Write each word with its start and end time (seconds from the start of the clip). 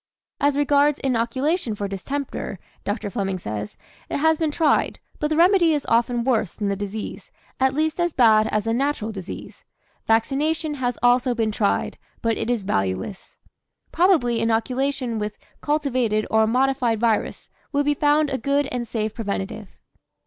"As 0.39 0.57
regards 0.57 0.99
inoculation 1.01 1.75
for 1.75 1.87
distemper," 1.87 2.57
Dr. 2.83 3.11
Fleming 3.11 3.37
says, 3.37 3.77
"it 4.09 4.17
has 4.17 4.39
been 4.39 4.49
tried, 4.49 4.99
but 5.19 5.27
the 5.27 5.35
remedy 5.35 5.75
is 5.75 5.85
often 5.87 6.23
worse 6.23 6.55
than 6.55 6.69
the 6.69 6.75
disease, 6.75 7.29
at 7.59 7.75
least 7.75 7.99
as 7.99 8.11
bad 8.11 8.47
as 8.47 8.63
the 8.63 8.73
natural 8.73 9.11
disease. 9.11 9.63
Vaccination 10.07 10.73
has 10.73 10.97
also 11.03 11.35
been 11.35 11.51
tried, 11.51 11.99
but 12.23 12.35
it 12.35 12.49
is 12.49 12.63
valueless. 12.63 13.37
Probably 13.91 14.39
inoculation 14.39 15.19
with 15.19 15.37
cultivated 15.61 16.25
or 16.31 16.47
modified 16.47 16.99
virus 16.99 17.51
would 17.71 17.85
be 17.85 17.93
found 17.93 18.31
a 18.31 18.39
good 18.39 18.65
and 18.71 18.87
safe 18.87 19.13
preventative." 19.13 19.69